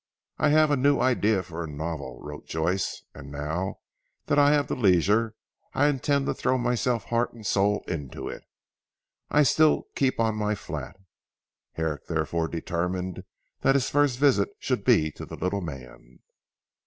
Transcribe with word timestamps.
"I 0.39 0.49
have 0.49 0.71
a 0.71 0.77
new 0.77 0.99
idea 0.99 1.43
for 1.43 1.63
a 1.63 1.67
novel," 1.69 2.17
wrote 2.23 2.47
Joyce, 2.47 3.03
"and 3.13 3.29
now 3.31 3.81
that 4.25 4.39
I 4.39 4.49
have 4.51 4.65
the 4.65 4.75
leisure, 4.75 5.35
I 5.75 5.89
intend 5.89 6.25
to 6.25 6.33
throw 6.33 6.57
myself 6.57 7.03
heart 7.03 7.33
and 7.33 7.45
soul 7.45 7.83
into 7.87 8.27
it. 8.27 8.41
I 9.29 9.43
still 9.43 9.83
keep 9.93 10.19
on 10.19 10.33
my 10.33 10.55
flat." 10.55 10.97
Herrick 11.73 12.07
therefore 12.07 12.47
determined 12.47 13.25
that 13.59 13.75
his 13.75 13.91
first 13.91 14.17
visit 14.17 14.49
should 14.57 14.83
be 14.83 15.11
to 15.11 15.23
the 15.23 15.37
little 15.37 15.61
man. 15.61 16.21